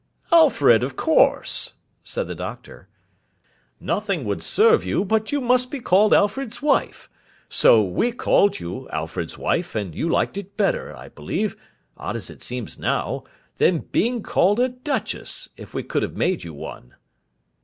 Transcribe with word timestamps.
'Alfred, 0.31 0.81
of 0.81 0.95
course,' 0.95 1.75
said 2.03 2.27
the 2.27 2.33
Doctor. 2.33 2.89
'Nothing 3.79 4.25
would 4.25 4.41
serve 4.41 4.83
you 4.83 5.05
but 5.05 5.31
you 5.31 5.39
must 5.39 5.69
be 5.69 5.79
called 5.79 6.11
Alfred's 6.11 6.59
wife; 6.59 7.07
so 7.49 7.83
we 7.83 8.11
called 8.11 8.59
you 8.59 8.89
Alfred's 8.89 9.37
wife; 9.37 9.75
and 9.75 9.93
you 9.93 10.09
liked 10.09 10.39
it 10.39 10.57
better, 10.57 10.97
I 10.97 11.09
believe 11.09 11.55
(odd 11.97 12.15
as 12.15 12.31
it 12.31 12.41
seems 12.41 12.79
now), 12.79 13.25
than 13.57 13.77
being 13.91 14.23
called 14.23 14.59
a 14.59 14.69
Duchess, 14.69 15.49
if 15.55 15.75
we 15.75 15.83
could 15.83 16.01
have 16.01 16.17
made 16.17 16.43
you 16.43 16.55
one. 16.55 16.95